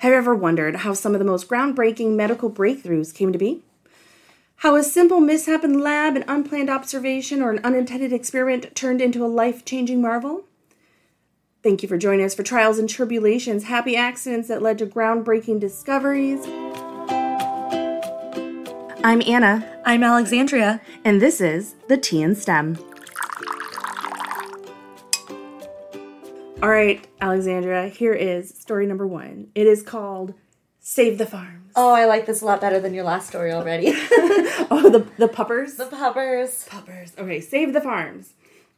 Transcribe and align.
Have 0.00 0.12
you 0.12 0.18
ever 0.18 0.34
wondered 0.34 0.76
how 0.76 0.92
some 0.92 1.14
of 1.14 1.18
the 1.18 1.24
most 1.24 1.48
groundbreaking 1.48 2.16
medical 2.16 2.50
breakthroughs 2.50 3.14
came 3.14 3.32
to 3.32 3.38
be? 3.38 3.62
How 4.56 4.76
a 4.76 4.82
simple 4.82 5.20
mishap 5.20 5.64
in 5.64 5.72
the 5.72 5.78
lab, 5.78 6.16
an 6.16 6.24
unplanned 6.28 6.68
observation, 6.68 7.40
or 7.40 7.50
an 7.50 7.64
unintended 7.64 8.12
experiment 8.12 8.74
turned 8.74 9.00
into 9.00 9.24
a 9.24 9.28
life 9.28 9.64
changing 9.64 10.02
marvel? 10.02 10.44
Thank 11.62 11.82
you 11.82 11.88
for 11.88 11.96
joining 11.96 12.26
us 12.26 12.34
for 12.34 12.42
Trials 12.42 12.78
and 12.78 12.88
Tribulations, 12.88 13.64
happy 13.64 13.96
accidents 13.96 14.48
that 14.48 14.62
led 14.62 14.78
to 14.78 14.86
groundbreaking 14.86 15.60
discoveries. 15.60 16.46
I'm 19.02 19.22
Anna, 19.26 19.80
I'm 19.84 20.02
Alexandria. 20.02 20.82
and 21.04 21.22
this 21.22 21.40
is 21.40 21.74
the 21.88 21.96
Tea 21.96 22.22
and 22.22 22.36
STEM. 22.36 22.95
All 26.62 26.70
right, 26.70 27.06
Alexandra, 27.20 27.88
here 27.88 28.14
is 28.14 28.48
story 28.58 28.86
number 28.86 29.06
one. 29.06 29.48
It 29.54 29.66
is 29.66 29.82
called 29.82 30.32
Save 30.80 31.18
the 31.18 31.26
Farms. 31.26 31.72
Oh, 31.76 31.92
I 31.92 32.06
like 32.06 32.24
this 32.24 32.40
a 32.40 32.46
lot 32.46 32.62
better 32.62 32.80
than 32.80 32.94
your 32.94 33.04
last 33.04 33.28
story 33.28 33.52
already. 33.52 33.94
Oh, 34.68 34.90
the, 34.90 35.06
the 35.16 35.28
puppers? 35.28 35.74
the 35.76 35.84
puppers. 35.86 36.64
puppers. 36.64 37.12
Okay, 37.16 37.40
Save 37.40 37.72
the 37.72 37.80
Farms. 37.80 38.32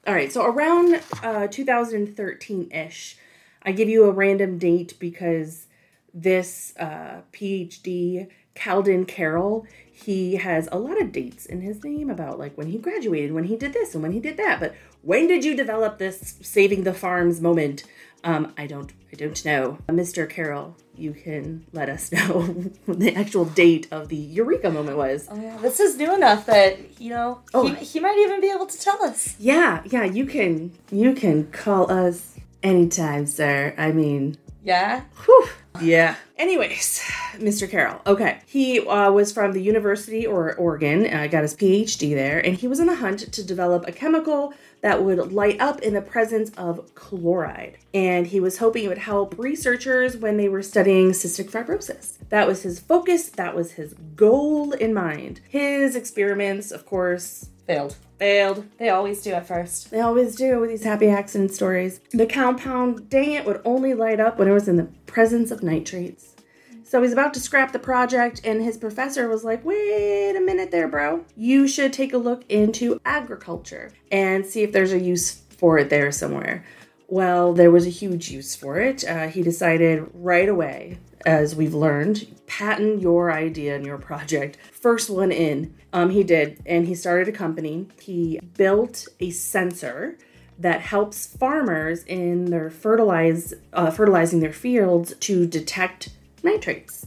All 0.06 0.12
right, 0.12 0.30
so 0.30 0.44
around 0.44 1.00
uh, 1.22 1.46
2013 1.46 2.70
ish, 2.72 3.16
I 3.62 3.72
give 3.72 3.88
you 3.88 4.04
a 4.04 4.10
random 4.10 4.58
date 4.58 4.94
because 4.98 5.66
this 6.12 6.74
uh, 6.78 7.22
PhD, 7.32 8.28
Calden 8.58 9.06
Carroll, 9.06 9.66
he 9.92 10.36
has 10.36 10.68
a 10.72 10.78
lot 10.78 11.00
of 11.00 11.12
dates 11.12 11.46
in 11.46 11.60
his 11.60 11.82
name 11.84 12.10
about 12.10 12.38
like 12.38 12.56
when 12.58 12.66
he 12.68 12.78
graduated, 12.78 13.32
when 13.32 13.44
he 13.44 13.56
did 13.56 13.72
this, 13.72 13.94
and 13.94 14.02
when 14.02 14.12
he 14.12 14.20
did 14.20 14.36
that. 14.36 14.58
But 14.60 14.74
when 15.02 15.26
did 15.28 15.44
you 15.44 15.56
develop 15.56 15.98
this 15.98 16.36
saving 16.42 16.82
the 16.84 16.92
farms 16.94 17.40
moment? 17.40 17.84
Um, 18.24 18.52
I 18.58 18.66
don't, 18.66 18.92
I 19.12 19.16
don't 19.16 19.44
know, 19.44 19.78
Mr. 19.88 20.28
Carroll. 20.28 20.76
You 20.96 21.12
can 21.12 21.64
let 21.72 21.88
us 21.88 22.10
know 22.12 22.42
what 22.86 22.98
the 22.98 23.14
actual 23.14 23.44
date 23.44 23.86
of 23.92 24.08
the 24.08 24.16
Eureka 24.16 24.70
moment 24.70 24.96
was. 24.96 25.28
Oh, 25.30 25.40
yeah. 25.40 25.56
This 25.58 25.78
is 25.78 25.96
new 25.96 26.12
enough 26.12 26.44
that, 26.46 27.00
you 27.00 27.10
know, 27.10 27.40
Oh. 27.54 27.68
he, 27.68 27.74
he 27.84 28.00
might 28.00 28.18
even 28.18 28.40
be 28.40 28.50
able 28.50 28.66
to 28.66 28.78
tell 28.80 29.00
us. 29.04 29.36
Yeah, 29.38 29.82
yeah, 29.86 30.02
you 30.04 30.26
can 30.26 30.72
you 30.90 31.14
can 31.14 31.46
call 31.52 31.90
us 31.92 32.34
anytime, 32.62 33.24
sir. 33.26 33.72
I 33.78 33.92
mean, 33.92 34.36
Yeah? 34.64 35.02
whew. 35.24 35.48
Yeah. 35.80 36.16
Anyways, 36.36 37.00
Mr. 37.34 37.68
Carroll. 37.68 38.00
Okay, 38.06 38.40
he 38.46 38.80
uh, 38.80 39.10
was 39.10 39.32
from 39.32 39.52
the 39.52 39.62
University 39.62 40.24
or 40.26 40.54
Oregon. 40.54 41.12
Uh, 41.12 41.26
got 41.26 41.42
his 41.42 41.56
PhD 41.56 42.14
there, 42.14 42.38
and 42.38 42.56
he 42.56 42.68
was 42.68 42.78
on 42.78 42.88
a 42.88 42.94
hunt 42.94 43.32
to 43.32 43.44
develop 43.44 43.86
a 43.88 43.92
chemical 43.92 44.54
that 44.80 45.02
would 45.02 45.32
light 45.32 45.60
up 45.60 45.80
in 45.80 45.94
the 45.94 46.00
presence 46.00 46.50
of 46.56 46.94
chloride. 46.94 47.78
And 47.92 48.28
he 48.28 48.38
was 48.38 48.58
hoping 48.58 48.84
it 48.84 48.88
would 48.88 48.98
help 48.98 49.36
researchers 49.36 50.16
when 50.16 50.36
they 50.36 50.48
were 50.48 50.62
studying 50.62 51.10
cystic 51.10 51.50
fibrosis. 51.50 52.18
That 52.28 52.46
was 52.46 52.62
his 52.62 52.78
focus. 52.78 53.28
That 53.30 53.56
was 53.56 53.72
his 53.72 53.94
goal 54.14 54.72
in 54.72 54.94
mind. 54.94 55.40
His 55.48 55.96
experiments, 55.96 56.70
of 56.70 56.86
course, 56.86 57.48
Failed. 57.68 57.96
failed. 58.18 58.64
They 58.78 58.88
always 58.88 59.22
do 59.22 59.32
at 59.32 59.46
first. 59.46 59.90
They 59.90 60.00
always 60.00 60.34
do 60.34 60.58
with 60.58 60.70
these 60.70 60.84
happy 60.84 61.08
accident 61.10 61.52
stories. 61.52 62.00
The 62.12 62.26
compound, 62.26 63.10
dang 63.10 63.32
it, 63.32 63.44
would 63.44 63.60
only 63.64 63.92
light 63.92 64.20
up 64.20 64.38
when 64.38 64.48
it 64.48 64.52
was 64.52 64.68
in 64.68 64.76
the 64.76 64.88
presence 65.04 65.50
of 65.50 65.62
nitrates. 65.62 66.34
So 66.82 67.02
he's 67.02 67.12
about 67.12 67.34
to 67.34 67.40
scrap 67.40 67.72
the 67.72 67.78
project, 67.78 68.40
and 68.44 68.62
his 68.62 68.78
professor 68.78 69.28
was 69.28 69.44
like, 69.44 69.62
wait 69.66 70.34
a 70.34 70.40
minute 70.40 70.70
there, 70.70 70.88
bro. 70.88 71.26
You 71.36 71.68
should 71.68 71.92
take 71.92 72.14
a 72.14 72.18
look 72.18 72.42
into 72.48 72.98
agriculture 73.04 73.92
and 74.10 74.46
see 74.46 74.62
if 74.62 74.72
there's 74.72 74.94
a 74.94 74.98
use 74.98 75.42
for 75.50 75.76
it 75.76 75.90
there 75.90 76.10
somewhere. 76.10 76.64
Well, 77.06 77.52
there 77.52 77.70
was 77.70 77.86
a 77.86 77.90
huge 77.90 78.30
use 78.30 78.56
for 78.56 78.78
it. 78.78 79.04
Uh, 79.06 79.28
he 79.28 79.42
decided 79.42 80.08
right 80.14 80.48
away, 80.48 80.98
as 81.26 81.54
we've 81.54 81.74
learned, 81.74 82.26
patent 82.46 83.00
your 83.00 83.32
idea 83.32 83.76
and 83.76 83.84
your 83.84 83.98
project. 83.98 84.56
First 84.72 85.10
one 85.10 85.32
in. 85.32 85.74
Um, 85.92 86.10
he 86.10 86.22
did, 86.22 86.60
and 86.66 86.86
he 86.86 86.94
started 86.94 87.28
a 87.28 87.32
company. 87.32 87.88
He 88.00 88.40
built 88.56 89.06
a 89.20 89.30
sensor 89.30 90.18
that 90.58 90.80
helps 90.80 91.26
farmers 91.26 92.04
in 92.04 92.46
their 92.46 92.68
fertilize 92.70 93.54
uh, 93.72 93.90
fertilizing 93.90 94.40
their 94.40 94.52
fields 94.52 95.14
to 95.20 95.46
detect 95.46 96.10
nitrates. 96.42 97.06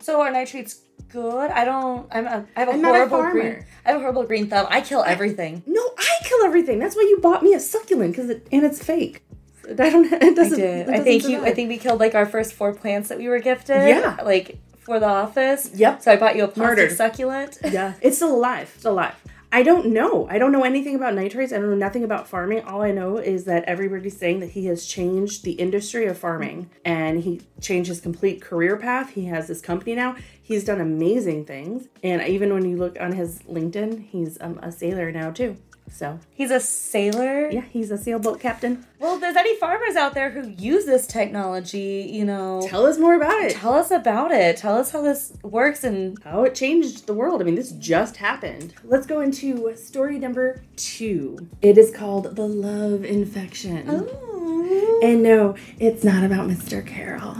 So 0.00 0.20
are 0.20 0.30
nitrates 0.30 0.80
good? 1.08 1.50
I 1.50 1.64
don't. 1.64 2.08
I'm 2.10 2.26
a, 2.26 2.46
I 2.56 2.60
have 2.60 2.68
a 2.68 2.72
I'm 2.72 2.82
not 2.82 2.94
a 2.94 3.30
green. 3.30 3.64
I 3.84 3.92
have 3.92 3.96
a 3.96 4.00
horrible 4.00 4.24
green 4.24 4.48
thumb. 4.48 4.66
I 4.70 4.80
kill 4.80 5.02
everything. 5.02 5.62
No, 5.66 5.80
I 5.98 6.16
kill 6.24 6.44
everything. 6.44 6.78
That's 6.78 6.96
why 6.96 7.02
you 7.02 7.18
bought 7.20 7.42
me 7.42 7.54
a 7.54 7.60
succulent 7.60 8.12
because 8.12 8.30
it 8.30 8.46
and 8.50 8.64
it's 8.64 8.82
fake. 8.82 9.22
I 9.78 9.90
don't. 9.90 10.12
It 10.12 10.22
I 10.22 10.32
doesn't. 10.32 10.58
did. 10.58 10.80
it 10.80 10.88
I 10.88 10.90
doesn't 10.98 11.04
think 11.04 11.24
you. 11.28 11.44
I 11.44 11.52
think 11.52 11.68
we 11.68 11.78
killed 11.78 12.00
like 12.00 12.14
our 12.14 12.26
first 12.26 12.54
four 12.54 12.72
plants 12.74 13.08
that 13.08 13.18
we 13.18 13.28
were 13.28 13.38
gifted. 13.40 13.88
Yeah. 13.88 14.16
Like 14.24 14.58
for 14.80 14.98
the 14.98 15.06
office. 15.06 15.70
Yep. 15.74 16.02
So 16.02 16.12
I 16.12 16.16
bought 16.16 16.36
you 16.36 16.44
a 16.44 16.48
plastic 16.48 16.78
Murdered. 16.78 16.96
succulent. 16.96 17.58
Yeah, 17.70 17.94
it's 18.00 18.16
still 18.16 18.34
alive. 18.34 18.72
It's 18.76 18.84
alive. 18.84 19.14
I 19.52 19.64
don't 19.64 19.86
know. 19.86 20.28
I 20.30 20.38
don't 20.38 20.52
know 20.52 20.62
anything 20.62 20.94
about 20.94 21.14
nitrates. 21.16 21.52
I 21.52 21.56
don't 21.58 21.70
know 21.70 21.76
nothing 21.76 22.04
about 22.04 22.28
farming. 22.28 22.62
All 22.62 22.82
I 22.82 22.92
know 22.92 23.16
is 23.18 23.46
that 23.46 23.64
everybody's 23.64 24.16
saying 24.16 24.38
that 24.40 24.50
he 24.50 24.66
has 24.66 24.86
changed 24.86 25.42
the 25.42 25.52
industry 25.52 26.06
of 26.06 26.16
farming 26.16 26.70
and 26.84 27.24
he 27.24 27.40
changed 27.60 27.88
his 27.88 28.00
complete 28.00 28.40
career 28.40 28.76
path. 28.76 29.10
He 29.10 29.24
has 29.24 29.48
this 29.48 29.60
company 29.60 29.96
now. 29.96 30.14
He's 30.40 30.62
done 30.64 30.80
amazing 30.80 31.46
things. 31.46 31.88
And 32.04 32.22
even 32.22 32.54
when 32.54 32.64
you 32.64 32.76
look 32.76 32.96
on 33.00 33.10
his 33.10 33.40
LinkedIn, 33.40 34.06
he's 34.10 34.40
um, 34.40 34.60
a 34.62 34.70
sailor 34.70 35.10
now 35.10 35.32
too. 35.32 35.56
So, 35.92 36.18
He's 36.32 36.50
a 36.50 36.60
sailor. 36.60 37.50
yeah, 37.50 37.60
he's 37.60 37.90
a 37.90 37.98
sailboat 37.98 38.40
captain. 38.40 38.86
Well, 38.98 39.16
if 39.16 39.20
there's 39.20 39.36
any 39.36 39.54
farmers 39.56 39.96
out 39.96 40.14
there 40.14 40.30
who 40.30 40.48
use 40.48 40.86
this 40.86 41.06
technology, 41.06 42.08
you 42.10 42.24
know, 42.24 42.66
Tell 42.66 42.86
us 42.86 42.96
more 42.98 43.14
about 43.14 43.38
it. 43.42 43.52
tell 43.56 43.74
us 43.74 43.90
about 43.90 44.30
it. 44.30 44.56
Tell 44.56 44.78
us 44.78 44.92
how 44.92 45.02
this 45.02 45.32
works 45.42 45.84
and 45.84 46.16
How 46.24 46.44
it 46.44 46.54
changed 46.54 47.06
the 47.06 47.12
world. 47.14 47.42
I 47.42 47.44
mean, 47.44 47.54
this 47.56 47.72
just 47.72 48.16
happened. 48.16 48.72
Let's 48.84 49.06
go 49.06 49.20
into 49.20 49.74
story 49.76 50.18
number 50.18 50.62
two. 50.76 51.48
It 51.60 51.76
is 51.76 51.90
called 51.90 52.34
The 52.36 52.46
Love 52.46 53.04
Infection. 53.04 53.84
Oh. 53.88 55.00
And 55.02 55.22
no, 55.22 55.54
it's 55.78 56.04
not 56.04 56.24
about 56.24 56.48
Mr. 56.48 56.86
Carroll. 56.86 57.36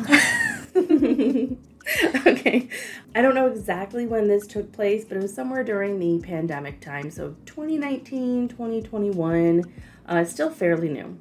okay. 2.27 2.69
I 3.15 3.23
don't 3.23 3.35
know 3.35 3.47
exactly 3.47 4.07
when 4.07 4.29
this 4.29 4.47
took 4.47 4.73
place, 4.73 5.05
but 5.05 5.17
it 5.17 5.23
was 5.23 5.35
somewhere 5.35 5.65
during 5.65 5.99
the 5.99 6.25
pandemic 6.25 6.81
time. 6.81 7.11
So 7.11 7.37
2019, 7.47 8.49
2021, 8.49 9.65
uh, 10.07 10.25
still 10.25 10.51
fairly 10.51 10.89
new. 10.89 11.19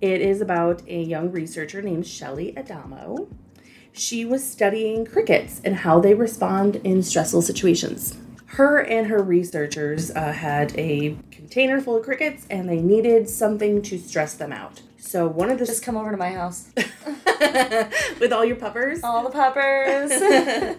It 0.00 0.20
is 0.20 0.40
about 0.40 0.82
a 0.88 1.00
young 1.00 1.30
researcher 1.30 1.80
named 1.80 2.06
Shelley 2.06 2.56
Adamo. 2.56 3.28
She 3.92 4.24
was 4.24 4.48
studying 4.48 5.04
crickets 5.04 5.60
and 5.64 5.76
how 5.76 6.00
they 6.00 6.14
respond 6.14 6.76
in 6.76 7.02
stressful 7.02 7.42
situations. 7.42 8.16
Her 8.46 8.78
and 8.78 9.06
her 9.06 9.22
researchers 9.22 10.10
uh, 10.10 10.32
had 10.32 10.78
a 10.78 11.16
container 11.30 11.80
full 11.80 11.96
of 11.96 12.04
crickets 12.04 12.46
and 12.50 12.68
they 12.68 12.80
needed 12.80 13.28
something 13.28 13.80
to 13.82 13.98
stress 13.98 14.34
them 14.34 14.52
out. 14.52 14.82
So 15.12 15.26
one 15.26 15.50
of 15.50 15.58
the 15.58 15.66
just 15.66 15.82
come 15.82 15.98
over 15.98 16.10
to 16.10 16.16
my 16.16 16.30
house. 16.30 16.70
with 18.18 18.32
all 18.32 18.46
your 18.46 18.56
puppers. 18.56 19.00
All 19.04 19.22
the 19.22 19.28
puppers. 19.28 20.10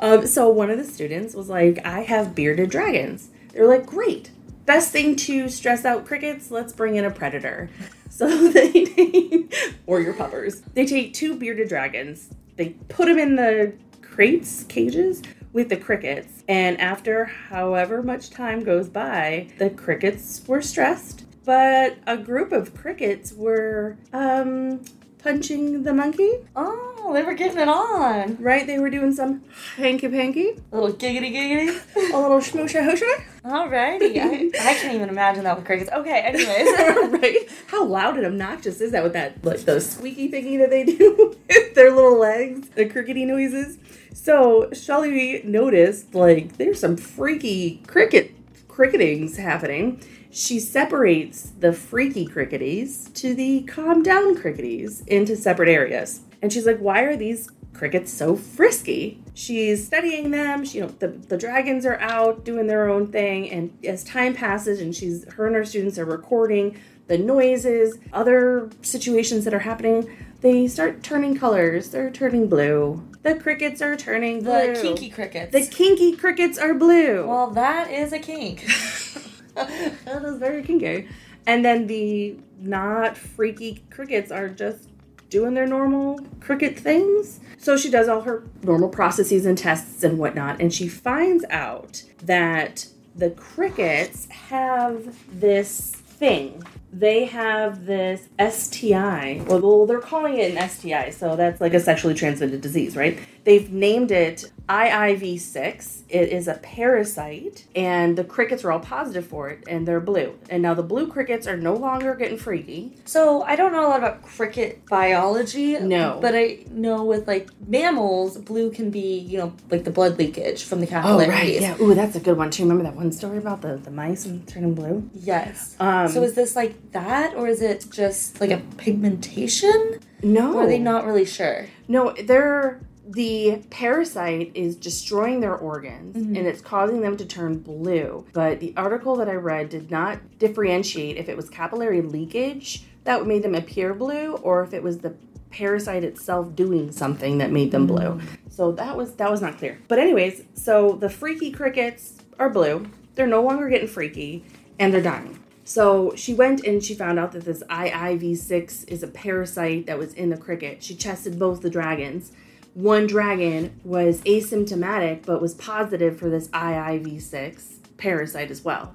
Um, 0.00 0.28
so 0.28 0.48
one 0.48 0.70
of 0.70 0.78
the 0.78 0.84
students 0.84 1.34
was 1.34 1.48
like, 1.48 1.84
I 1.84 2.02
have 2.02 2.32
bearded 2.32 2.70
dragons. 2.70 3.30
They're 3.52 3.66
like, 3.66 3.84
great. 3.84 4.30
Best 4.64 4.92
thing 4.92 5.16
to 5.16 5.48
stress 5.48 5.84
out 5.84 6.06
crickets, 6.06 6.52
let's 6.52 6.72
bring 6.72 6.94
in 6.94 7.04
a 7.04 7.10
predator. 7.10 7.68
So 8.08 8.28
they 8.52 8.84
take, 8.84 9.52
or 9.86 10.00
your 10.00 10.14
puppers. 10.14 10.60
They 10.74 10.86
take 10.86 11.14
two 11.14 11.36
bearded 11.36 11.68
dragons, 11.68 12.28
they 12.54 12.70
put 12.88 13.06
them 13.06 13.18
in 13.18 13.34
the 13.34 13.72
crates, 14.00 14.62
cages, 14.64 15.22
with 15.52 15.68
the 15.68 15.76
crickets. 15.76 16.44
And 16.46 16.80
after 16.80 17.24
however 17.24 18.04
much 18.04 18.30
time 18.30 18.62
goes 18.62 18.88
by, 18.88 19.48
the 19.58 19.70
crickets 19.70 20.42
were 20.46 20.62
stressed. 20.62 21.24
But 21.48 21.96
a 22.06 22.18
group 22.18 22.52
of 22.52 22.74
crickets 22.74 23.32
were 23.32 23.96
um, 24.12 24.84
punching 25.22 25.82
the 25.82 25.94
monkey, 25.94 26.30
oh, 26.54 27.10
they 27.14 27.22
were 27.22 27.32
getting 27.32 27.58
it 27.58 27.70
on. 27.70 28.36
right? 28.38 28.66
They 28.66 28.78
were 28.78 28.90
doing 28.90 29.14
some 29.14 29.42
hanky 29.76 30.08
panky. 30.08 30.60
A 30.72 30.78
little 30.78 30.94
giggity 30.94 31.32
giggity. 31.32 31.68
a 32.12 32.18
little 32.18 32.40
schmoosha 32.40 32.82
hoosha, 32.82 33.24
Alrighty. 33.46 34.18
I, 34.18 34.50
I 34.60 34.74
can't 34.74 34.94
even 34.94 35.08
imagine 35.08 35.44
that 35.44 35.56
with 35.56 35.64
crickets. 35.64 35.90
Okay, 35.90 36.20
anyways. 36.20 37.12
right? 37.18 37.48
How 37.68 37.82
loud 37.82 38.18
and 38.18 38.26
obnoxious 38.26 38.82
is 38.82 38.92
that 38.92 39.02
with 39.02 39.14
that 39.14 39.42
like 39.42 39.60
those 39.60 39.88
squeaky 39.88 40.30
thingy 40.30 40.58
that 40.58 40.68
they 40.68 40.84
do 40.98 41.34
with 41.48 41.74
their 41.74 41.90
little 41.94 42.18
legs, 42.18 42.68
the 42.74 42.84
crickety 42.84 43.24
noises? 43.24 43.78
So 44.12 44.68
Shelley 44.74 45.40
noticed 45.46 46.14
like 46.14 46.58
there's 46.58 46.78
some 46.78 46.98
freaky 46.98 47.80
cricket 47.86 48.34
cricketings 48.78 49.36
happening. 49.36 50.00
She 50.30 50.60
separates 50.60 51.50
the 51.58 51.72
freaky 51.72 52.24
cricketies 52.24 53.12
to 53.14 53.34
the 53.34 53.62
calm 53.62 54.04
down 54.04 54.36
cricketies 54.36 55.04
into 55.08 55.34
separate 55.34 55.68
areas. 55.68 56.20
And 56.42 56.52
she's 56.52 56.64
like, 56.64 56.78
why 56.78 57.00
are 57.00 57.16
these 57.16 57.50
crickets 57.72 58.12
so 58.12 58.36
frisky? 58.36 59.20
She's 59.34 59.84
studying 59.84 60.30
them. 60.30 60.64
She, 60.64 60.78
you 60.78 60.84
know, 60.84 60.94
the, 61.00 61.08
the 61.08 61.36
dragons 61.36 61.84
are 61.86 61.98
out 61.98 62.44
doing 62.44 62.68
their 62.68 62.88
own 62.88 63.10
thing. 63.10 63.50
And 63.50 63.76
as 63.84 64.04
time 64.04 64.32
passes 64.32 64.80
and 64.80 64.94
she's, 64.94 65.24
her 65.32 65.48
and 65.48 65.56
her 65.56 65.64
students 65.64 65.98
are 65.98 66.04
recording 66.04 66.78
the 67.08 67.18
noises, 67.18 67.98
other 68.12 68.70
situations 68.82 69.44
that 69.44 69.54
are 69.54 69.58
happening, 69.58 70.08
they 70.40 70.68
start 70.68 71.02
turning 71.02 71.36
colors. 71.36 71.88
They're 71.88 72.12
turning 72.12 72.46
blue. 72.46 73.02
The 73.22 73.34
crickets 73.34 73.82
are 73.82 73.96
turning 73.96 74.44
blue. 74.44 74.74
The 74.74 74.80
kinky 74.80 75.10
crickets. 75.10 75.52
The 75.52 75.66
kinky 75.66 76.16
crickets 76.16 76.58
are 76.58 76.74
blue. 76.74 77.26
well, 77.26 77.50
that 77.50 77.90
is 77.90 78.12
a 78.12 78.18
kink. 78.18 78.64
that 79.54 80.22
is 80.24 80.38
very 80.38 80.62
kinky. 80.62 81.08
And 81.46 81.64
then 81.64 81.86
the 81.86 82.36
not 82.60 83.16
freaky 83.16 83.82
crickets 83.90 84.30
are 84.30 84.48
just 84.48 84.88
doing 85.30 85.54
their 85.54 85.66
normal 85.66 86.20
cricket 86.40 86.78
things. 86.78 87.40
So 87.58 87.76
she 87.76 87.90
does 87.90 88.08
all 88.08 88.22
her 88.22 88.44
normal 88.62 88.88
processes 88.88 89.46
and 89.46 89.58
tests 89.58 90.04
and 90.04 90.18
whatnot, 90.18 90.60
and 90.60 90.72
she 90.72 90.88
finds 90.88 91.44
out 91.50 92.02
that 92.24 92.86
the 93.14 93.30
crickets 93.30 94.26
have 94.30 95.16
this 95.40 95.90
thing. 95.90 96.62
They 96.92 97.26
have 97.26 97.84
this 97.84 98.28
STI. 98.40 99.44
Well, 99.46 99.86
they're 99.86 100.00
calling 100.00 100.38
it 100.38 100.56
an 100.56 100.68
STI, 100.68 101.10
so 101.10 101.36
that's 101.36 101.60
like 101.60 101.74
a 101.74 101.80
sexually 101.80 102.14
transmitted 102.14 102.60
disease, 102.60 102.96
right? 102.96 103.18
They've 103.44 103.70
named 103.70 104.10
it 104.10 104.50
IIV6. 104.68 106.02
It 106.08 106.30
is 106.30 106.48
a 106.48 106.54
parasite, 106.54 107.66
and 107.74 108.16
the 108.16 108.24
crickets 108.24 108.64
are 108.64 108.72
all 108.72 108.80
positive 108.80 109.26
for 109.26 109.48
it, 109.50 109.64
and 109.68 109.86
they're 109.86 110.00
blue. 110.00 110.38
And 110.48 110.62
now 110.62 110.74
the 110.74 110.82
blue 110.82 111.06
crickets 111.06 111.46
are 111.46 111.56
no 111.56 111.74
longer 111.74 112.14
getting 112.14 112.38
freaky. 112.38 112.96
so 113.04 113.42
I 113.42 113.56
don't 113.56 113.72
know 113.72 113.86
a 113.86 113.88
lot 113.88 113.98
about 113.98 114.22
cricket 114.22 114.86
biology. 114.86 115.78
No. 115.78 116.18
But 116.20 116.34
I 116.34 116.64
know 116.70 117.04
with 117.04 117.26
like 117.26 117.50
mammals, 117.66 118.38
blue 118.38 118.70
can 118.70 118.90
be, 118.90 119.18
you 119.18 119.38
know, 119.38 119.52
like 119.70 119.84
the 119.84 119.90
blood 119.90 120.18
leakage 120.18 120.64
from 120.64 120.80
the 120.80 120.86
capillaries. 120.86 121.28
Oh, 121.28 121.32
right. 121.32 121.60
Yeah. 121.60 121.76
Ooh, 121.80 121.94
that's 121.94 122.16
a 122.16 122.20
good 122.20 122.36
one 122.36 122.50
too. 122.50 122.62
Remember 122.62 122.84
that 122.84 122.94
one 122.96 123.12
story 123.12 123.38
about 123.38 123.62
the, 123.62 123.76
the 123.76 123.90
mice 123.90 124.24
and 124.24 124.46
turning 124.48 124.74
blue? 124.74 125.08
Yes. 125.14 125.76
Um, 125.80 126.08
so 126.08 126.22
is 126.22 126.34
this 126.34 126.56
like 126.56 126.92
that, 126.92 127.34
or 127.34 127.48
is 127.48 127.60
it 127.62 127.86
just 127.90 128.40
like 128.40 128.50
a 128.50 128.58
pigmentation? 128.76 130.00
No. 130.22 130.54
Or 130.54 130.62
are 130.62 130.66
they 130.66 130.78
not 130.78 131.04
really 131.06 131.24
sure? 131.24 131.66
No, 131.86 132.12
they're 132.12 132.80
the 133.08 133.62
parasite 133.70 134.52
is 134.54 134.76
destroying 134.76 135.40
their 135.40 135.56
organs 135.56 136.14
mm-hmm. 136.14 136.36
and 136.36 136.46
it's 136.46 136.60
causing 136.60 137.00
them 137.00 137.16
to 137.16 137.24
turn 137.24 137.58
blue. 137.58 138.26
But 138.34 138.60
the 138.60 138.74
article 138.76 139.16
that 139.16 139.28
I 139.28 139.34
read 139.34 139.70
did 139.70 139.90
not 139.90 140.38
differentiate 140.38 141.16
if 141.16 141.28
it 141.28 141.36
was 141.36 141.48
capillary 141.48 142.02
leakage 142.02 142.84
that 143.04 143.26
made 143.26 143.42
them 143.42 143.54
appear 143.54 143.94
blue 143.94 144.34
or 144.36 144.62
if 144.62 144.74
it 144.74 144.82
was 144.82 144.98
the 144.98 145.14
parasite 145.50 146.04
itself 146.04 146.54
doing 146.54 146.92
something 146.92 147.38
that 147.38 147.50
made 147.50 147.70
them 147.70 147.86
blue. 147.86 148.18
Mm-hmm. 148.18 148.50
So 148.50 148.72
that 148.72 148.96
was 148.96 149.14
that 149.14 149.30
was 149.30 149.40
not 149.40 149.56
clear. 149.56 149.78
But 149.88 149.98
anyways, 149.98 150.42
so 150.54 150.92
the 150.92 151.08
freaky 151.08 151.50
crickets 151.50 152.16
are 152.38 152.50
blue. 152.50 152.90
They're 153.14 153.26
no 153.26 153.42
longer 153.42 153.70
getting 153.70 153.88
freaky 153.88 154.44
and 154.78 154.92
they're 154.92 155.00
dying. 155.00 155.38
So 155.64 156.14
she 156.14 156.34
went 156.34 156.64
and 156.66 156.82
she 156.82 156.94
found 156.94 157.18
out 157.18 157.32
that 157.32 157.44
this 157.44 157.62
IIV6 157.70 158.88
is 158.88 159.02
a 159.02 159.08
parasite 159.08 159.86
that 159.86 159.98
was 159.98 160.14
in 160.14 160.30
the 160.30 160.36
cricket. 160.36 160.82
She 160.82 160.94
tested 160.94 161.38
both 161.38 161.62
the 161.62 161.70
dragons. 161.70 162.32
One 162.74 163.06
dragon 163.06 163.80
was 163.84 164.20
asymptomatic 164.22 165.24
but 165.26 165.40
was 165.40 165.54
positive 165.54 166.18
for 166.18 166.28
this 166.30 166.48
IIV6 166.48 167.96
parasite 167.96 168.50
as 168.50 168.64
well. 168.64 168.94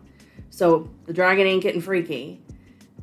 So 0.50 0.90
the 1.06 1.14
dragon 1.14 1.48
ain't 1.48 1.64
getting 1.64 1.82
freaky 1.82 2.42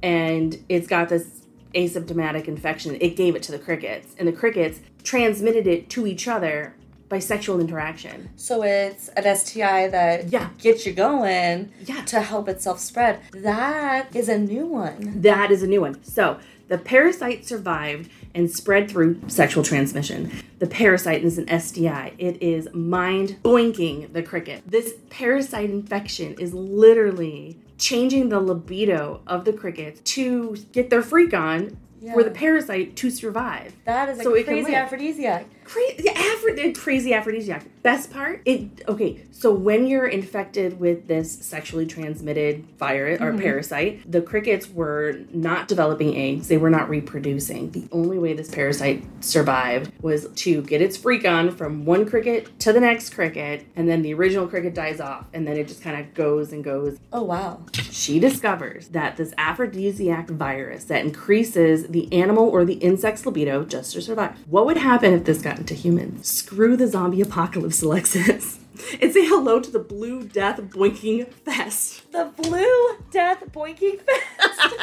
and 0.03 0.63
it's 0.69 0.87
got 0.87 1.09
this 1.09 1.43
asymptomatic 1.75 2.49
infection. 2.49 2.97
It 3.01 3.17
gave 3.17 3.37
it 3.37 3.43
to 3.45 3.53
the 3.53 3.59
crickets, 3.59 4.15
and 4.19 4.27
the 4.27 4.33
crickets 4.33 4.81
transmitted 5.05 5.67
it 5.67 5.89
to 5.91 6.07
each 6.07 6.27
other 6.27 6.75
by 7.09 7.19
sexual 7.19 7.61
interaction. 7.61 8.31
So 8.37 8.63
it's 8.63 9.09
an 9.11 9.25
STI 9.25 9.89
that 9.89 10.33
Yeah. 10.33 10.49
gets 10.59 10.87
you 10.87 10.93
going 10.93 11.71
Yeah. 11.85 12.03
to 12.07 12.21
help 12.21 12.49
itself 12.49 12.79
spread. 12.81 13.19
That 13.33 14.15
is 14.15 14.29
a 14.29 14.39
new 14.39 14.67
one. 14.67 15.21
That 15.21 15.51
is 15.51 15.63
a 15.63 15.67
new 15.67 15.81
one. 15.81 16.03
So 16.03 16.39
the 16.69 16.79
parasite 16.79 17.45
survived 17.47 18.11
and 18.35 18.51
spread 18.51 18.91
through 18.91 19.21
sexual 19.29 19.63
transmission. 19.63 20.31
The 20.59 20.67
parasite 20.67 21.25
is 21.25 21.39
an 21.39 21.49
STI. 21.61 22.13
It 22.19 22.43
is 22.43 22.69
mind 22.73 23.39
boinking 23.43 24.13
the 24.13 24.23
cricket. 24.23 24.63
This 24.67 24.95
parasite 25.09 25.71
infection 25.71 26.35
is 26.35 26.55
literally 26.55 27.59
changing 27.79 28.29
the 28.29 28.41
libido 28.41 29.23
of 29.27 29.45
the 29.45 29.53
crickets 29.53 30.01
to 30.13 30.57
get 30.73 30.91
their 30.91 31.03
freak 31.03 31.33
on 31.35 31.77
for 32.13 32.23
the 32.23 32.31
parasite 32.31 32.97
to 32.97 33.11
survive. 33.11 33.75
That 33.85 34.09
is 34.09 34.21
a 34.21 34.23
So 34.23 34.35
can 34.35 34.45
crazy 34.45 34.75
aphrodisiac. 34.75 35.47
Crazy, 35.71 36.09
aphro- 36.09 36.77
crazy 36.77 37.15
aphrodisiac. 37.15 37.65
Best 37.85 38.11
part, 38.11 38.43
it 38.45 38.83
okay. 38.89 39.23
So 39.31 39.55
when 39.55 39.87
you're 39.87 40.09
infected 40.09 40.81
with 40.81 41.07
this 41.07 41.33
sexually 41.33 41.87
transmitted 41.87 42.67
virus 42.77 43.21
or 43.21 43.31
mm-hmm. 43.31 43.41
parasite, 43.41 44.11
the 44.11 44.21
crickets 44.21 44.69
were 44.69 45.21
not 45.33 45.69
developing 45.69 46.17
eggs. 46.17 46.49
They 46.49 46.59
were 46.59 46.71
not 46.71 46.91
reproducing. 46.91 47.71
The 47.71 47.89
only 47.93 48.19
way 48.19 48.33
this 48.33 48.51
parasite 48.51 49.05
survived 49.21 49.93
was 50.03 50.29
to 50.29 50.61
get 50.63 50.83
its 50.83 50.97
freak 50.97 51.25
on 51.25 51.53
from 51.53 51.85
one 51.85 52.05
cricket 52.05 52.59
to 52.61 52.73
the 52.73 52.81
next 52.81 53.11
cricket, 53.11 53.65
and 53.77 53.89
then 53.89 54.03
the 54.03 54.13
original 54.13 54.49
cricket 54.49 54.75
dies 54.75 55.01
off, 55.01 55.27
and 55.33 55.47
then 55.47 55.57
it 55.57 55.69
just 55.69 55.83
kind 55.83 56.01
of 56.01 56.13
goes 56.15 56.53
and 56.53 56.65
goes 56.65 56.99
Oh 57.13 57.23
wow. 57.23 57.63
she 57.73 58.19
discovers 58.19 58.89
that 58.89 59.17
this 59.17 59.33
aphrodisiac 59.39 60.29
virus 60.31 60.85
that 60.85 61.05
increases 61.05 61.87
the 61.87 62.13
animal 62.13 62.49
or 62.49 62.65
the 62.65 62.75
insect's 62.75 63.25
libido 63.25 63.65
just 63.65 63.93
to 63.93 64.03
survive. 64.03 64.37
What 64.49 64.67
would 64.67 64.77
happen 64.77 65.15
if 65.15 65.25
this 65.25 65.41
got 65.41 65.60
into 65.61 65.75
humans? 65.75 66.29
Screw 66.29 66.77
the 66.77 66.87
zombie 66.87 67.21
apocalypse, 67.21 67.83
Alexis. 67.83 68.59
And 69.03 69.13
say 69.13 69.27
hello 69.27 69.61
to 69.61 69.71
the 69.71 69.79
blue 69.79 70.23
death 70.25 70.59
boinking 70.59 71.31
fest. 71.31 72.11
The 72.13 72.33
blue 72.35 72.97
death 73.11 73.45
boinking 73.53 74.01
fest. 74.39 74.75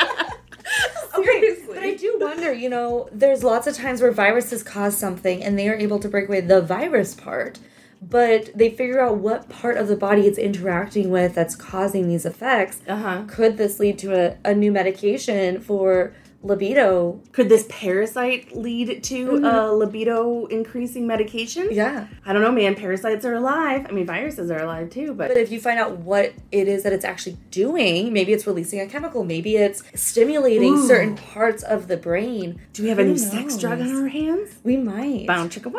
okay, 1.18 1.58
but 1.68 1.80
I 1.80 1.96
do 1.96 2.18
wonder, 2.20 2.54
you 2.54 2.70
know, 2.70 3.10
there's 3.12 3.44
lots 3.44 3.66
of 3.66 3.76
times 3.76 4.02
where 4.02 4.12
viruses 4.12 4.62
cause 4.62 4.96
something 4.96 5.44
and 5.44 5.58
they 5.58 5.68
are 5.68 5.76
able 5.76 6.00
to 6.00 6.08
break 6.08 6.28
away 6.28 6.42
the 6.42 6.62
virus 6.62 7.16
part, 7.16 7.58
but 8.02 8.52
they 8.56 8.70
figure 8.70 9.00
out 9.00 9.18
what 9.18 9.50
part 9.50 9.78
of 9.78 9.88
the 9.88 9.96
body 9.96 10.28
it's 10.28 10.38
interacting 10.38 11.10
with 11.10 11.34
that's 11.34 11.56
causing 11.56 12.08
these 12.08 12.26
effects. 12.26 12.82
Uh 12.88 12.98
huh. 12.98 13.24
Could 13.28 13.58
this 13.58 13.80
lead 13.80 13.98
to 14.00 14.14
a, 14.14 14.38
a 14.46 14.54
new 14.54 14.72
medication 14.72 15.60
for 15.60 16.14
libido? 16.48 17.20
Could 17.32 17.50
this 17.50 17.66
parasite 17.70 18.56
lead 18.56 19.04
to 19.06 19.36
a 19.36 19.40
mm-hmm. 19.40 19.78
libido 19.78 20.46
increasing 20.48 21.06
medication? 21.06 21.70
Yeah. 21.72 22.08
I 22.26 22.34
don't 22.34 22.42
know, 22.42 22.52
man. 22.52 22.76
Parasites 22.76 23.26
are 23.26 23.34
alive. 23.34 23.86
I 23.88 23.92
mean, 23.92 24.06
viruses 24.06 24.50
are 24.50 24.60
alive 24.60 24.90
too, 24.90 25.14
but, 25.14 25.30
But 25.30 25.38
if 25.38 25.52
you 25.52 25.60
find 25.60 25.80
out 25.80 25.98
what 25.98 26.34
it 26.52 26.68
is 26.68 26.84
that 26.84 26.94
it's 26.94 27.06
actually 27.06 27.38
doing, 27.52 28.14
maybe 28.14 28.34
it's 28.34 28.48
releasing 28.48 28.80
a 28.80 28.88
chemical, 28.88 29.24
maybe 29.24 29.58
it's 29.58 29.84
stimulating 29.96 30.74
Ooh. 30.74 30.88
certain 30.88 31.16
parts 31.16 31.64
of 31.64 31.88
the 31.88 31.98
brain. 31.98 32.60
do 32.74 32.84
we 32.84 32.90
have 32.90 33.00
a 33.00 33.04
new 33.04 33.18
sex 33.18 33.58
drug 33.58 33.82
on 33.82 33.96
our 33.96 34.08
hands? 34.08 34.56
We 34.64 34.78
might. 34.78 35.28
Bound 35.28 35.52
chicka. 35.52 35.72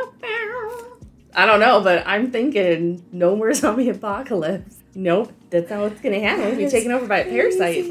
I 1.34 1.46
don't 1.46 1.60
know, 1.60 1.80
but 1.80 2.04
I'm 2.06 2.30
thinking 2.30 3.04
no 3.12 3.36
more 3.36 3.52
zombie 3.54 3.88
apocalypse. 3.88 4.76
Nope, 4.94 5.32
that's 5.50 5.70
how 5.70 5.84
it's 5.84 6.00
gonna 6.00 6.18
happen. 6.18 6.46
We'll 6.46 6.56
be 6.56 6.68
taken 6.68 6.90
over 6.90 7.06
by 7.06 7.20
a 7.20 7.24
parasite. 7.24 7.84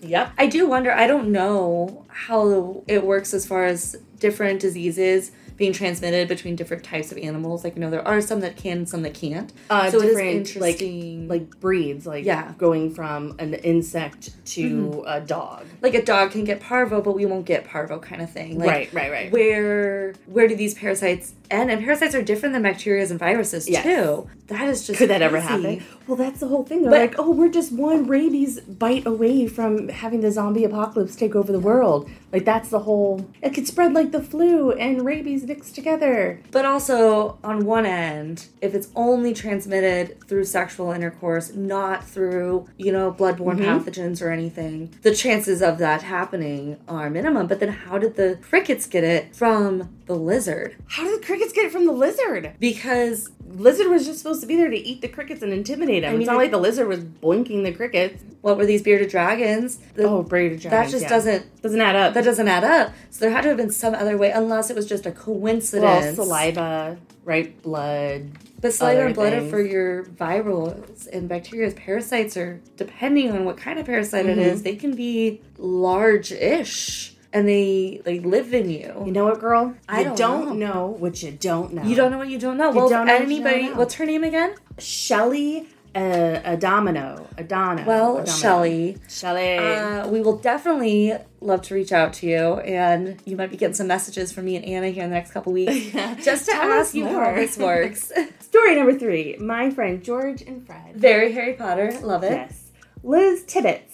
Crazy. 0.00 0.12
Yep. 0.12 0.32
I 0.38 0.46
do 0.46 0.66
wonder, 0.68 0.90
I 0.92 1.06
don't 1.06 1.30
know 1.32 2.04
how 2.08 2.82
it 2.86 3.04
works 3.04 3.34
as 3.34 3.46
far 3.46 3.64
as 3.64 3.96
different 4.18 4.60
diseases 4.60 5.32
being 5.56 5.72
transmitted 5.74 6.26
between 6.26 6.56
different 6.56 6.82
types 6.82 7.12
of 7.12 7.18
animals. 7.18 7.64
Like, 7.64 7.74
you 7.74 7.82
know, 7.82 7.90
there 7.90 8.06
are 8.08 8.22
some 8.22 8.40
that 8.40 8.56
can, 8.56 8.86
some 8.86 9.02
that 9.02 9.12
can't. 9.12 9.52
Uh, 9.68 9.90
so 9.90 9.98
it 10.00 10.06
is 10.06 10.16
different, 10.48 10.56
like 10.56 11.28
like 11.28 11.60
breeds, 11.60 12.06
like 12.06 12.24
Yeah. 12.24 12.44
Mm-hmm. 12.44 12.56
going 12.58 12.94
from 12.94 13.34
an 13.38 13.52
insect 13.54 14.30
to 14.52 15.04
a 15.06 15.20
dog. 15.20 15.66
like 15.82 15.92
a 15.94 16.02
dog 16.02 16.30
can 16.30 16.44
get 16.44 16.60
parvo, 16.60 17.02
but 17.02 17.12
we 17.12 17.26
won't 17.26 17.44
get 17.44 17.64
parvo 17.64 17.98
kind 17.98 18.22
of 18.22 18.30
thing. 18.30 18.58
Like, 18.58 18.68
right, 18.70 18.92
right, 18.94 19.10
right. 19.12 19.32
Where 19.32 20.14
where 20.24 20.48
do 20.48 20.56
these 20.56 20.72
parasites 20.72 21.34
end? 21.50 21.70
And 21.70 21.82
parasites 21.84 22.14
are 22.14 22.22
different 22.22 22.54
than 22.54 22.62
bacteria 22.62 23.04
and 23.06 23.18
viruses 23.18 23.68
Yes. 23.68 23.84
too. 23.84 24.30
That 24.46 24.66
is 24.66 24.86
just 24.86 24.98
Could 24.98 25.10
that 25.10 25.20
ever 25.20 25.40
happen? 25.40 25.84
Well, 26.10 26.16
that's 26.16 26.40
the 26.40 26.48
whole 26.48 26.64
thing. 26.64 26.82
They're 26.82 26.90
But- 26.90 27.00
like, 27.00 27.14
oh, 27.20 27.30
we're 27.30 27.48
just 27.50 27.70
one 27.70 28.08
rabies 28.08 28.58
bite 28.62 29.06
away 29.06 29.46
from 29.46 29.88
having 29.90 30.22
the 30.22 30.32
zombie 30.32 30.64
apocalypse 30.64 31.14
take 31.14 31.36
over 31.36 31.52
the 31.52 31.60
world. 31.60 32.10
Like 32.32 32.44
that's 32.44 32.68
the 32.68 32.80
whole. 32.80 33.26
It 33.42 33.50
could 33.54 33.68
spread 33.68 33.92
like 33.92 34.10
the 34.10 34.20
flu 34.20 34.72
and 34.72 35.04
rabies 35.04 35.44
mixed 35.46 35.76
together. 35.76 36.40
But 36.50 36.64
also, 36.64 37.38
on 37.44 37.64
one 37.64 37.86
end, 37.86 38.46
if 38.60 38.74
it's 38.74 38.88
only 38.96 39.32
transmitted 39.34 40.20
through 40.26 40.44
sexual 40.46 40.90
intercourse, 40.90 41.54
not 41.54 42.04
through, 42.04 42.66
you 42.76 42.90
know, 42.90 43.12
bloodborne 43.12 43.58
Mm-hmm. 43.60 43.88
pathogens 43.88 44.20
or 44.20 44.30
anything, 44.30 44.90
the 45.02 45.14
chances 45.14 45.62
of 45.62 45.78
that 45.78 46.02
happening 46.02 46.76
are 46.88 47.08
minimum. 47.08 47.46
But 47.46 47.60
then, 47.60 47.68
how 47.68 47.98
did 47.98 48.16
the 48.16 48.36
crickets 48.42 48.86
get 48.86 49.04
it 49.04 49.34
from 49.36 49.88
the 50.10 50.16
lizard? 50.16 50.74
How 50.88 51.04
did 51.04 51.20
the 51.22 51.24
crickets 51.24 51.52
get 51.52 51.66
it 51.66 51.70
from 51.72 51.86
the 51.86 51.92
lizard? 51.92 52.52
Because 52.58 53.30
Lizard 53.48 53.86
was 53.88 54.06
just 54.06 54.18
supposed 54.18 54.40
to 54.40 54.46
be 54.46 54.56
there 54.56 54.68
to 54.70 54.76
eat 54.76 55.00
the 55.02 55.08
crickets 55.08 55.40
and 55.42 55.52
intimidate 55.52 56.02
them. 56.02 56.10
I 56.10 56.12
mean, 56.12 56.22
it's 56.22 56.26
not 56.26 56.34
it- 56.34 56.38
like 56.38 56.50
the 56.50 56.58
lizard 56.58 56.88
was 56.88 57.00
boinking 57.00 57.62
the 57.64 57.72
crickets. 57.72 58.22
what 58.40 58.56
were 58.56 58.64
these 58.66 58.82
bearded 58.82 59.08
dragons? 59.10 59.76
The- 59.94 60.04
Oh, 60.08 60.22
braided 60.22 60.60
dragons. 60.60 60.70
that 60.70 60.90
just 60.90 61.02
yeah. 61.04 61.08
doesn't. 61.10 61.62
doesn't 61.62 61.80
add 61.80 61.94
up. 61.94 62.14
That 62.14 62.24
doesn't 62.24 62.48
add 62.48 62.64
up. 62.64 62.92
So 63.10 63.20
there 63.20 63.30
had 63.30 63.42
to 63.42 63.48
have 63.48 63.56
been 63.56 63.70
some 63.70 63.94
other 63.94 64.16
way, 64.16 64.30
unless 64.32 64.68
it 64.70 64.74
was 64.76 64.86
just 64.86 65.04
a 65.06 65.10
well, 65.10 65.18
coincidence. 65.18 66.16
saliva, 66.16 66.96
right? 67.24 67.60
Blood. 67.62 68.30
But 68.60 68.72
saliva 68.74 69.06
and 69.06 69.14
blood 69.14 69.32
are 69.32 69.48
for 69.48 69.60
your 69.62 70.04
virals 70.04 71.06
and 71.12 71.28
bacteria. 71.28 71.70
Parasites 71.70 72.36
are, 72.36 72.60
depending 72.76 73.30
on 73.30 73.44
what 73.44 73.56
kind 73.58 73.78
of 73.78 73.86
parasite 73.86 74.26
Mm-hmm. 74.26 74.40
it 74.40 74.46
is, 74.46 74.62
they 74.62 74.74
can 74.76 74.94
be 74.96 75.40
large-ish. 75.58 77.14
And 77.32 77.46
they 77.48 78.02
like 78.04 78.24
live 78.24 78.52
in 78.52 78.68
you. 78.70 79.02
You 79.06 79.12
know 79.12 79.26
what, 79.26 79.38
girl? 79.40 79.74
I 79.88 80.00
you 80.00 80.04
don't 80.06 80.16
don't 80.16 80.58
know. 80.58 80.72
know. 80.72 80.86
what 80.86 81.22
you 81.22 81.30
don't 81.30 81.72
know. 81.74 81.82
You 81.84 81.94
don't 81.94 82.10
know 82.10 82.18
what 82.18 82.28
you 82.28 82.38
don't 82.38 82.56
know. 82.56 82.70
well, 82.70 82.88
don't 82.88 83.06
know 83.06 83.12
what 83.18 83.28
you 83.28 83.36
anybody, 83.36 83.68
know. 83.68 83.76
what's 83.76 83.94
her 83.94 84.04
name 84.04 84.24
again? 84.24 84.54
Shelley 84.78 85.68
uh, 85.94 85.98
Adamino. 86.44 87.26
Adana. 87.36 87.84
Well, 87.86 88.18
Adamino. 88.18 88.40
Shelley. 88.40 88.96
Shelley. 89.08 89.58
Uh, 89.58 90.08
we 90.08 90.20
will 90.20 90.36
definitely 90.36 91.14
love 91.40 91.62
to 91.62 91.74
reach 91.74 91.92
out 91.92 92.12
to 92.14 92.26
you, 92.26 92.54
and 92.60 93.20
you 93.24 93.36
might 93.36 93.50
be 93.50 93.56
getting 93.56 93.74
some 93.74 93.86
messages 93.86 94.32
from 94.32 94.44
me 94.44 94.56
and 94.56 94.64
Anna 94.64 94.88
here 94.90 95.04
in 95.04 95.10
the 95.10 95.16
next 95.16 95.32
couple 95.32 95.52
weeks, 95.52 95.92
just 96.24 96.46
to 96.46 96.52
Tell 96.52 96.70
ask 96.72 96.94
you 96.94 97.06
how 97.06 97.34
this 97.34 97.56
works. 97.58 98.12
Story 98.40 98.76
number 98.76 98.98
three. 98.98 99.36
My 99.38 99.70
friend 99.70 100.02
George 100.02 100.42
and 100.42 100.66
Fred. 100.66 100.96
Very 100.96 101.32
Harry 101.32 101.54
Potter, 101.54 101.92
love 102.02 102.22
it. 102.24 102.32
Yes. 102.32 102.70
Liz 103.02 103.44
Tibbetts. 103.44 103.89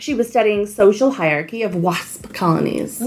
She 0.00 0.14
was 0.14 0.28
studying 0.28 0.66
social 0.66 1.12
hierarchy 1.12 1.62
of 1.62 1.74
wasp 1.74 2.32
colonies. 2.32 3.02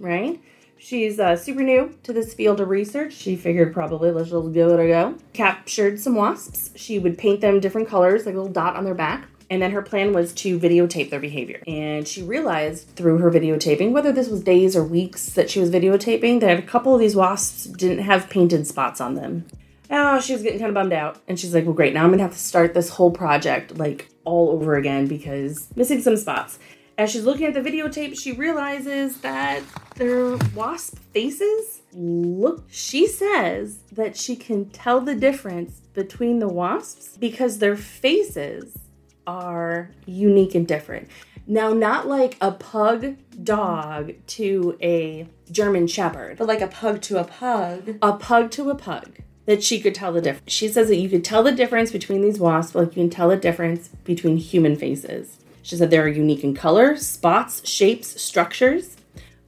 Right? 0.00 0.40
She's 0.78 1.18
uh, 1.18 1.36
super 1.36 1.62
new 1.62 1.96
to 2.02 2.12
this 2.12 2.34
field 2.34 2.60
of 2.60 2.68
research. 2.68 3.14
She 3.14 3.36
figured 3.36 3.72
probably 3.72 4.10
let's 4.10 4.28
just 4.30 4.52
give 4.52 4.68
it 4.68 4.80
a 4.80 4.86
go. 4.86 5.14
Captured 5.32 5.98
some 5.98 6.14
wasps. 6.14 6.70
She 6.76 6.98
would 6.98 7.16
paint 7.16 7.40
them 7.40 7.58
different 7.58 7.88
colors, 7.88 8.26
like 8.26 8.34
a 8.34 8.38
little 8.38 8.52
dot 8.52 8.76
on 8.76 8.84
their 8.84 8.94
back. 8.94 9.26
And 9.48 9.62
then 9.62 9.72
her 9.72 9.82
plan 9.82 10.12
was 10.12 10.32
to 10.34 10.58
videotape 10.58 11.10
their 11.10 11.20
behavior. 11.20 11.62
And 11.66 12.06
she 12.06 12.22
realized 12.22 12.88
through 12.96 13.18
her 13.18 13.30
videotaping, 13.30 13.92
whether 13.92 14.12
this 14.12 14.28
was 14.28 14.42
days 14.42 14.76
or 14.76 14.84
weeks 14.84 15.30
that 15.30 15.48
she 15.50 15.60
was 15.60 15.70
videotaping, 15.70 16.40
that 16.40 16.58
a 16.58 16.62
couple 16.62 16.94
of 16.94 17.00
these 17.00 17.16
wasps 17.16 17.64
didn't 17.64 18.04
have 18.04 18.28
painted 18.28 18.66
spots 18.66 19.00
on 19.00 19.14
them. 19.14 19.46
Oh, 19.90 20.20
she 20.20 20.32
was 20.32 20.42
getting 20.42 20.58
kind 20.58 20.70
of 20.70 20.74
bummed 20.74 20.92
out. 20.92 21.20
And 21.28 21.38
she's 21.38 21.54
like, 21.54 21.64
well, 21.64 21.74
great. 21.74 21.94
Now 21.94 22.04
I'm 22.04 22.12
to 22.12 22.22
have 22.22 22.32
to 22.32 22.38
start 22.38 22.74
this 22.74 22.88
whole 22.88 23.10
project 23.10 23.76
like 23.78 24.08
all 24.24 24.50
over 24.50 24.76
again 24.76 25.06
because 25.06 25.68
missing 25.76 26.00
some 26.00 26.16
spots. 26.16 26.58
As 26.96 27.10
she's 27.10 27.24
looking 27.24 27.46
at 27.46 27.54
the 27.54 27.60
videotape, 27.60 28.18
she 28.18 28.32
realizes 28.32 29.18
that 29.18 29.62
their 29.96 30.36
wasp 30.54 30.96
faces 31.12 31.82
look. 31.92 32.64
She 32.70 33.06
says 33.06 33.78
that 33.92 34.16
she 34.16 34.36
can 34.36 34.66
tell 34.70 35.00
the 35.00 35.14
difference 35.14 35.80
between 35.92 36.38
the 36.38 36.48
wasps 36.48 37.16
because 37.16 37.58
their 37.58 37.76
faces 37.76 38.78
are 39.26 39.90
unique 40.06 40.54
and 40.54 40.68
different. 40.68 41.08
Now, 41.46 41.72
not 41.72 42.06
like 42.06 42.36
a 42.40 42.52
pug 42.52 43.16
dog 43.42 44.12
to 44.28 44.78
a 44.80 45.28
German 45.50 45.86
shepherd, 45.88 46.38
But 46.38 46.48
like 46.48 46.60
a 46.60 46.68
pug 46.68 47.02
to 47.02 47.18
a 47.18 47.24
pug. 47.24 47.98
a 48.00 48.12
pug 48.14 48.50
to 48.52 48.70
a 48.70 48.74
pug 48.74 49.18
that 49.46 49.62
she 49.62 49.80
could 49.80 49.94
tell 49.94 50.12
the 50.12 50.20
difference. 50.20 50.52
She 50.52 50.68
says 50.68 50.88
that 50.88 50.96
you 50.96 51.08
could 51.08 51.24
tell 51.24 51.42
the 51.42 51.52
difference 51.52 51.92
between 51.92 52.22
these 52.22 52.38
wasps, 52.38 52.74
like 52.74 52.96
you 52.96 53.02
can 53.02 53.10
tell 53.10 53.28
the 53.28 53.36
difference 53.36 53.88
between 54.04 54.36
human 54.36 54.76
faces. 54.76 55.38
She 55.62 55.76
said 55.76 55.90
they 55.90 55.98
are 55.98 56.08
unique 56.08 56.44
in 56.44 56.54
color, 56.54 56.96
spots, 56.96 57.66
shapes, 57.68 58.20
structures. 58.20 58.96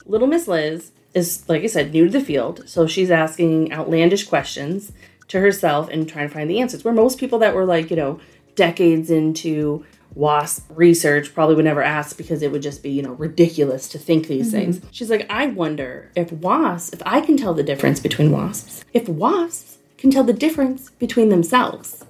Little 0.07 0.27
Miss 0.27 0.49
Liz 0.49 0.93
is, 1.15 1.49
like 1.49 1.63
I 1.63 1.67
said, 1.67 1.93
new 1.93 2.07
to 2.07 2.11
the 2.11 2.25
field, 2.25 2.65
so 2.67 2.87
she's 2.87 3.11
asking 3.11 3.73
outlandish 3.73 4.27
questions 4.27 4.93
to 5.29 5.41
herself 5.41 5.89
and 5.89 6.09
trying 6.09 6.29
to 6.29 6.35
find 6.35 6.49
the 6.49 6.61
answers. 6.61 6.85
Where 6.85 6.95
most 6.95 7.19
people 7.19 7.39
that 7.41 7.55
were 7.55 7.65
like, 7.65 7.91
you 7.91 7.97
know, 7.97 8.21
decades 8.55 9.11
into 9.11 9.85
wasp 10.15 10.65
research 10.71 11.35
probably 11.35 11.55
would 11.55 11.65
never 11.65 11.83
ask 11.83 12.17
because 12.17 12.43
it 12.43 12.51
would 12.51 12.63
just 12.63 12.83
be, 12.83 12.91
you 12.91 13.03
know, 13.03 13.13
ridiculous 13.13 13.89
to 13.89 13.99
think 13.99 14.27
these 14.27 14.53
mm-hmm. 14.53 14.73
things. 14.73 14.81
She's 14.91 15.11
like, 15.11 15.27
I 15.29 15.47
wonder 15.49 16.11
if 16.17 16.33
wasps, 16.33 16.95
if 16.95 17.03
I 17.05 17.21
can 17.21 17.37
tell 17.37 17.53
the 17.53 17.63
difference 17.63 18.01
between 18.01 18.31
wasps, 18.31 18.85
if 18.95 19.09
wasps 19.09 19.79
can 20.07 20.13
tell 20.13 20.23
the 20.23 20.33
difference 20.33 20.91
between 20.91 21.31
themselves, 21.31 22.05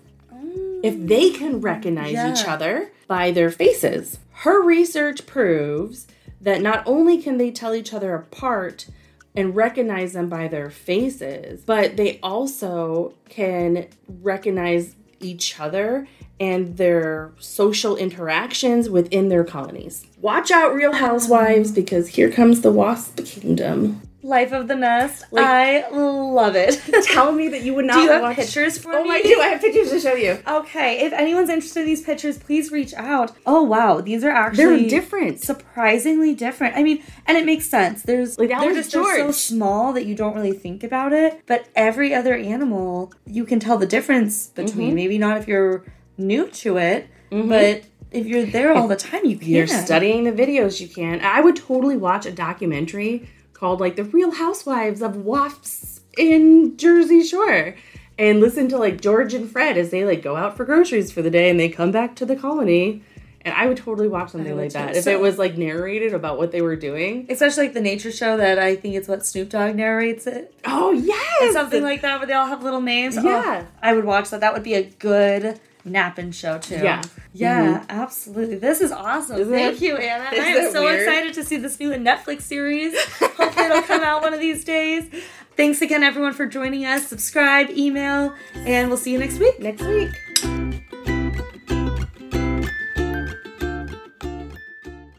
if 0.82 0.94
mm. 0.94 1.08
they 1.08 1.30
can 1.30 1.62
recognize 1.62 2.12
each 2.12 2.46
other 2.46 2.90
by 3.08 3.30
their 3.30 3.50
faces. 3.50 4.18
Her 4.32 4.62
research 4.62 5.24
proves 5.24 6.06
that 6.42 6.60
not 6.60 6.82
only 6.86 7.22
can 7.22 7.38
they 7.38 7.50
tell 7.50 7.74
each 7.74 7.94
other 7.94 8.14
apart 8.14 8.86
and 9.34 9.56
recognize 9.56 10.12
them 10.12 10.28
by 10.28 10.46
their 10.46 10.68
faces, 10.68 11.62
but 11.62 11.96
they 11.96 12.20
also 12.22 13.14
can 13.30 13.88
recognize 14.20 14.94
each 15.20 15.58
other 15.58 16.06
and 16.38 16.76
their 16.76 17.32
social 17.38 17.96
interactions 17.96 18.90
within 18.90 19.30
their 19.30 19.44
colonies. 19.44 20.06
Watch 20.20 20.50
out, 20.50 20.74
Real 20.74 20.92
Housewives, 20.92 21.72
because 21.72 22.08
here 22.08 22.30
comes 22.30 22.60
the 22.60 22.70
Wasp 22.70 23.24
Kingdom. 23.24 24.02
Life 24.26 24.52
of 24.52 24.66
the 24.66 24.74
Nest. 24.74 25.24
Like- 25.30 25.44
I 25.46 25.88
love 25.90 26.56
it. 26.56 26.80
Tell 27.04 27.30
me 27.32 27.48
that 27.48 27.62
you 27.62 27.74
would 27.74 27.84
not 27.84 27.94
Do 27.94 28.00
you 28.02 28.10
have 28.10 28.22
watch- 28.22 28.36
pictures 28.36 28.76
for 28.76 28.92
Oh, 28.94 29.02
me? 29.04 29.10
Oh, 29.10 29.12
I 29.12 29.22
do. 29.22 29.40
I 29.40 29.46
have 29.48 29.60
pictures 29.60 29.90
to 29.90 30.00
show 30.00 30.14
you. 30.14 30.38
Okay, 30.46 31.04
if 31.06 31.12
anyone's 31.12 31.48
interested 31.48 31.80
in 31.80 31.86
these 31.86 32.02
pictures, 32.02 32.36
please 32.38 32.72
reach 32.72 32.92
out. 32.94 33.32
Oh 33.46 33.62
wow, 33.62 34.00
these 34.00 34.24
are 34.24 34.30
actually 34.30 34.80
They're 34.80 34.88
different. 35.00 35.40
surprisingly 35.40 36.34
different. 36.34 36.76
I 36.76 36.82
mean, 36.82 37.02
and 37.26 37.38
it 37.38 37.46
makes 37.46 37.66
sense. 37.68 38.02
There's 38.02 38.38
Like, 38.38 38.48
they're 38.48 38.74
just 38.74 38.90
they're 38.92 39.16
so 39.18 39.30
small 39.30 39.92
that 39.92 40.06
you 40.06 40.14
don't 40.14 40.34
really 40.34 40.52
think 40.52 40.82
about 40.82 41.12
it. 41.12 41.42
But 41.46 41.68
every 41.76 42.12
other 42.12 42.34
animal, 42.34 43.12
you 43.26 43.44
can 43.44 43.60
tell 43.60 43.78
the 43.78 43.86
difference 43.86 44.48
between. 44.48 44.88
Mm-hmm. 44.88 44.96
Maybe 44.96 45.18
not 45.18 45.36
if 45.38 45.46
you're 45.46 45.84
new 46.18 46.48
to 46.48 46.78
it, 46.78 47.08
but 47.30 47.84
if 48.10 48.26
you're 48.26 48.46
there 48.46 48.72
all 48.72 48.88
the 48.88 48.96
time, 48.96 49.24
you 49.24 49.36
can. 49.36 49.48
You're 49.48 49.66
studying 49.66 50.24
the 50.24 50.32
videos 50.32 50.80
you 50.80 50.88
can. 50.88 51.20
I 51.20 51.40
would 51.40 51.56
totally 51.56 51.96
watch 51.96 52.24
a 52.26 52.32
documentary 52.32 53.28
called 53.56 53.80
like 53.80 53.96
The 53.96 54.04
Real 54.04 54.30
Housewives 54.32 55.00
of 55.02 55.16
Wasps 55.16 56.00
in 56.18 56.76
Jersey 56.76 57.22
Shore 57.22 57.74
and 58.18 58.40
listen 58.40 58.68
to 58.68 58.78
like 58.78 59.00
George 59.00 59.34
and 59.34 59.50
Fred 59.50 59.76
as 59.76 59.90
they 59.90 60.04
like 60.04 60.22
go 60.22 60.36
out 60.36 60.56
for 60.56 60.64
groceries 60.64 61.10
for 61.12 61.22
the 61.22 61.30
day 61.30 61.50
and 61.50 61.58
they 61.58 61.68
come 61.68 61.90
back 61.90 62.14
to 62.16 62.26
the 62.26 62.36
colony. 62.36 63.02
And 63.42 63.54
I 63.54 63.66
would 63.68 63.76
totally 63.76 64.08
watch 64.08 64.30
something 64.30 64.56
like 64.56 64.72
that 64.72 64.94
too. 64.94 64.98
if 64.98 65.06
it 65.06 65.20
was 65.20 65.38
like 65.38 65.56
narrated 65.56 66.12
about 66.12 66.36
what 66.36 66.50
they 66.50 66.62
were 66.62 66.74
doing. 66.74 67.26
Especially 67.28 67.64
like 67.64 67.74
the 67.74 67.80
nature 67.80 68.10
show 68.10 68.36
that 68.38 68.58
I 68.58 68.74
think 68.74 68.96
it's 68.96 69.06
what 69.06 69.24
Snoop 69.24 69.50
Dogg 69.50 69.76
narrates 69.76 70.26
it. 70.26 70.52
Oh 70.64 70.90
yes, 70.90 71.52
Something 71.52 71.84
like 71.84 72.02
that 72.02 72.18
where 72.18 72.26
they 72.26 72.32
all 72.32 72.46
have 72.48 72.64
little 72.64 72.80
names. 72.80 73.16
Oh, 73.16 73.22
Yeah. 73.22 73.66
I 73.80 73.92
would 73.94 74.04
watch 74.04 74.30
that. 74.30 74.40
That 74.40 74.52
would 74.52 74.64
be 74.64 74.74
a 74.74 74.82
good 74.82 75.60
napping 75.86 76.32
show 76.32 76.58
too. 76.58 76.74
Yeah. 76.76 77.00
Mm-hmm. 77.00 77.20
Yeah, 77.34 77.84
absolutely. 77.88 78.56
This 78.56 78.80
is 78.80 78.92
awesome. 78.92 79.38
Isn't 79.40 79.52
Thank 79.52 79.76
it- 79.76 79.82
you, 79.84 79.96
Anna. 79.96 80.30
isn't 80.36 80.66
I'm 80.66 80.72
so 80.72 80.84
weird? 80.84 81.00
excited 81.00 81.34
to 81.34 81.44
see 81.44 81.56
this 81.56 81.78
new 81.80 81.90
Netflix 81.92 82.42
series. 82.42 82.94
Hopefully 83.20 83.66
it'll 83.66 83.82
come 83.82 84.02
out 84.02 84.22
one 84.22 84.34
of 84.34 84.40
these 84.40 84.64
days. 84.64 85.08
Thanks 85.56 85.80
again 85.80 86.02
everyone 86.02 86.34
for 86.34 86.44
joining 86.46 86.84
us. 86.84 87.06
Subscribe, 87.06 87.70
email, 87.70 88.34
and 88.54 88.88
we'll 88.88 88.98
see 88.98 89.12
you 89.12 89.18
next 89.18 89.38
week. 89.38 89.58
next 89.60 89.82
week. 89.82 90.10